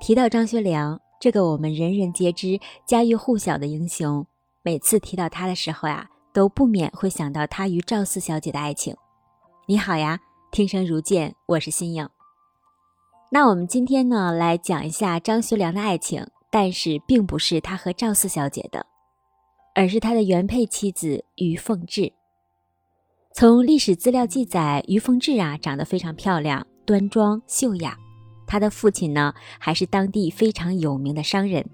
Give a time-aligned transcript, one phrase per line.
[0.00, 4.26] 提到张学良这个我们人人皆知、家喻户晓的英雄，
[4.62, 8.94] 每次提到他的时候呀，都不免会想到他与赵四小姐的爱情。
[9.66, 10.20] 你好呀，
[10.50, 12.06] 听声如见，我是新颖。
[13.30, 18.84] 那我们今天呢，来讲一下张学良的爱情，但是并不是他和赵四小姐的，
[19.74, 22.12] 而是他的原配妻子于凤至。
[23.32, 27.96] 从历史资料记载，于凤至啊，长得非常漂亮、端庄秀雅。
[28.46, 31.64] 他的父亲呢，还是当地非常有名的商人。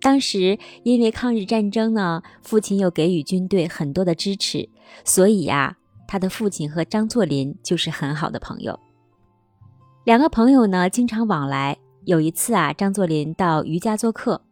[0.00, 4.68] 当时因为抗日战争呢，父亲又给予军队很多的支持，
[5.04, 5.76] 所以呀，
[6.08, 8.78] 他的父亲和张作霖就是很好的朋友。
[10.04, 11.78] 两个朋友呢，经常往来。
[12.04, 14.42] 有一次啊，张作霖到于家做客，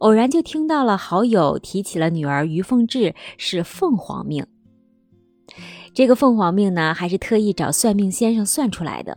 [0.00, 4.46] 偶然就听到了好友提起了女儿于凤至是凤凰命。
[5.94, 9.16] 这个凤凰命呢，还是特意找算命先生算出来的。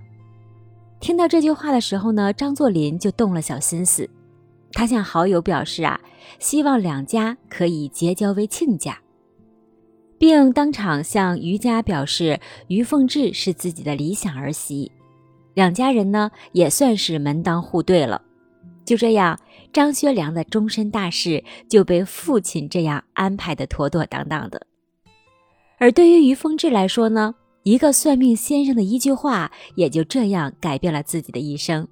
[0.99, 4.09] 听到这句话的时候呢，张作霖就动了小心思，
[4.73, 5.99] 他向好友表示啊，
[6.39, 8.99] 希望两家可以结交为亲家，
[10.17, 14.91] 并当场向于家表示于凤至是自己的理想儿媳，
[15.53, 18.21] 两家人呢也算是门当户对了。
[18.83, 19.39] 就这样，
[19.71, 24.65] 张学良的终身大事就被父亲这样安排的妥妥当当的。
[25.77, 27.35] 而对于于凤至来说呢？
[27.67, 31.85] 一个算命先生的一句话，也就这样改变了自己的一生。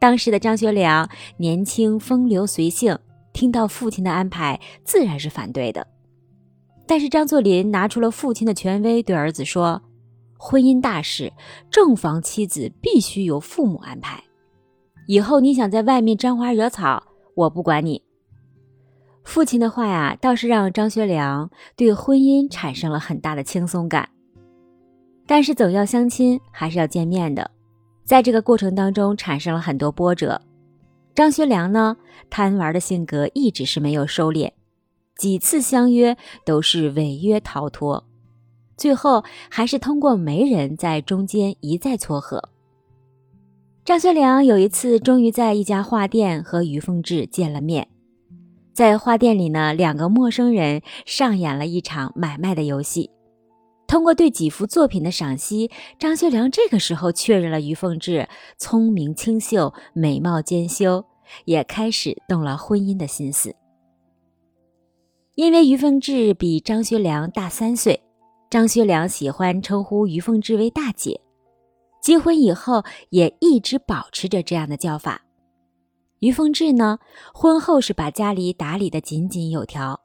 [0.00, 2.98] 当时的张学良年轻风流随性，
[3.32, 5.86] 听到父亲的安排，自然是反对的。
[6.84, 9.80] 但是张作霖拿出了父亲的权威，对儿子说
[10.36, 11.32] ：“婚姻大事，
[11.70, 14.20] 正房妻子必须由父母安排。
[15.06, 17.04] 以后你想在外面沾花惹草，
[17.36, 18.02] 我不管你。”
[19.22, 24.08] 父亲的话呀，倒是让张学良对婚姻产生了很大的轻松感。
[25.26, 27.50] 但是总要相亲，还是要见面的，
[28.04, 30.40] 在这个过程当中产生了很多波折。
[31.14, 31.96] 张学良呢，
[32.30, 34.52] 贪玩的性格一直是没有收敛，
[35.16, 38.04] 几次相约都是违约逃脱，
[38.76, 42.50] 最后还是通过媒人在中间一再撮合。
[43.84, 47.88] 张学良有一次终于在一家画店和于凤至见了面，
[48.74, 53.10] 在画店里呢，两个陌生人上演了一场买卖的游戏。
[53.86, 61.04] 通过对几幅作品的赏析，张学良这个时候确认了于凤至聪明清秀、美貌兼修，
[61.44, 63.54] 也开始动了婚姻的心思。
[65.36, 68.02] 因为于凤至比张学良大三岁，
[68.50, 71.20] 张学良喜欢称呼于凤至为大姐，
[72.02, 75.22] 结婚以后也一直保持着这样的叫法。
[76.20, 76.98] 于凤至呢，
[77.34, 80.00] 婚后是把家里打理得井井有条。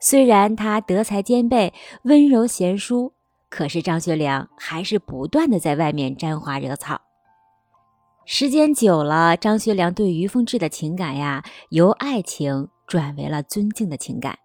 [0.00, 3.12] 虽然他德才兼备、温柔贤淑，
[3.48, 7.00] 可是张学良还是不断的在外面沾花惹草。
[8.24, 14.38] 时间久了，张学良对于凤至的情感呀，由爱情转为了尊敬的情感。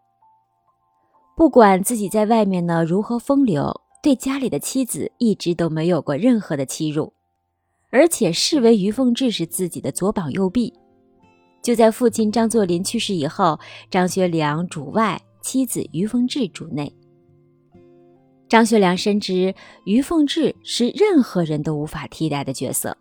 [1.35, 7.13] 不管自己在外面呢如何风流，对家里的妻子一直都没有过任何的欺辱，
[7.90, 10.73] 而且视为于凤至是自己的左膀右臂。
[11.63, 13.59] 就在父亲张作霖去世以后，
[13.90, 15.19] 张学良主外。
[15.41, 16.94] 妻子于凤至主内，
[18.47, 19.53] 张学良深知
[19.85, 22.96] 于凤至是任何人都无法替代的角色。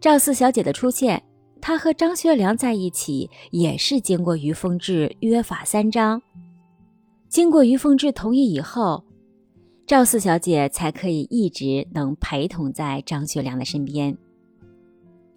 [0.00, 1.22] 赵四小姐的出现，
[1.60, 6.22] 他和张学良在一起也是经过于凤至约法三章，
[7.28, 9.04] 经过于凤至同意以后，
[9.86, 14.16] 赵四小姐才可以一直能陪同在张学良的身边。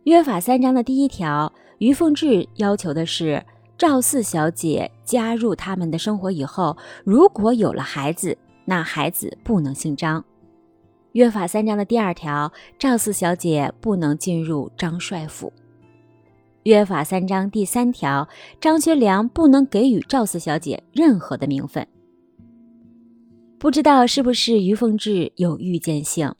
[0.04, 3.44] 约法三章的第一条，于凤至要求的是。
[3.78, 10.24] 赵四小姐加入他们的生活以后，如果有了孩子，那孩子不能姓张。
[11.14, 15.52] 约法三章的第二条，赵四小姐不能进入张帅府。
[16.64, 18.28] 约法三章第三条，
[18.62, 21.86] 张学良不能给予赵四小姐任何的名分。
[23.60, 26.34] 不知道是不是于凤至有预见性？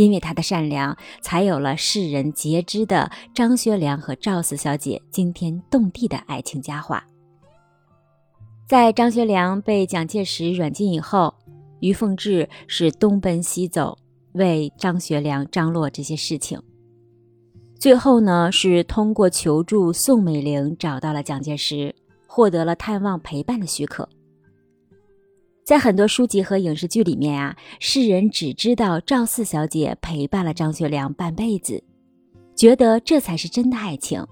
[0.00, 7.04] 因为他的善良，才有了世人皆知的张学良和赵四小姐惊天动地的爱情佳话。
[8.66, 11.34] 在张学良被蒋介石软禁以后，
[11.80, 13.98] 于凤至是东奔西走，
[14.32, 16.58] 为张学良张罗这些事情。
[17.78, 21.94] 最后呢，是通过求助宋美龄找到了蒋介石，
[22.26, 24.08] 获得了探望陪伴的许可。
[25.64, 31.84] 在很多书籍和影视剧里面啊，世人只知道赵四小姐陪伴了张学良半辈子，
[32.56, 34.26] 觉得这才是真的爱情，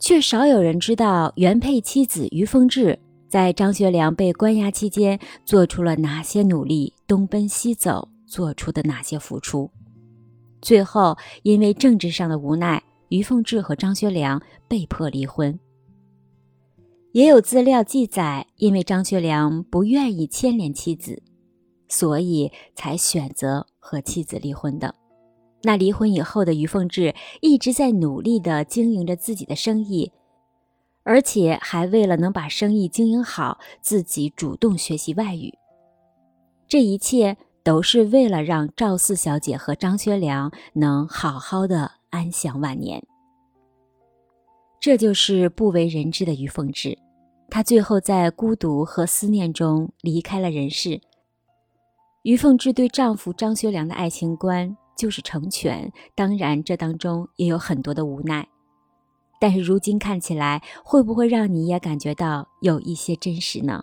[0.00, 2.98] 却少有人知道原配妻子于凤至
[3.28, 9.70] 在张学良被关押期间做出了哪些努力，东奔西走，做出的哪些付出。
[10.60, 15.56] 最后因为政治上的无奈，于凤至和张学良被迫离婚。
[17.16, 21.22] 也有资料记载，因为张学良不愿意牵连妻子，
[21.88, 24.94] 所以才选择和妻子离婚的。
[25.62, 30.12] 那离婚以后的于凤至一直在努力地经营着自己的生意，
[31.04, 35.54] 而且还为了能把生意经营好，自己主动学习外语。
[36.68, 43.02] 这一切都是为了让赵四小姐和张学良能好好的安享晚年。
[44.78, 46.98] 这就是不为人知的于凤至。
[47.56, 51.00] 她最后在孤独和思念中离开了人世。
[52.22, 58.46] 于凤至对丈夫张学良的爱情观就是成全，当然这当中也有很多的无奈。
[59.40, 63.82] 但是如今看起来，会不会让你也感觉到有一些真实呢？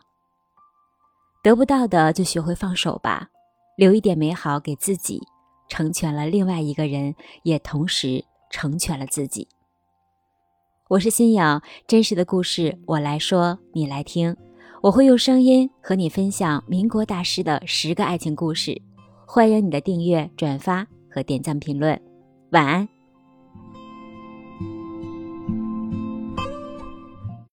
[1.41, 3.29] 得不到的就学会放手吧，
[3.75, 5.19] 留一点美好给自己，
[5.67, 9.47] 成全了另外一个人，也同时成全了自己。
[10.93, 14.37] 我是新颖，真实的故事我来说，你来听。
[14.79, 18.79] 我会用声音和你分享民国大师的十个爱情故事。
[19.25, 21.99] 欢迎你的订阅、转发和点赞评论。
[22.51, 22.87] 晚安。